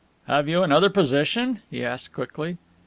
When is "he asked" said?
1.69-2.11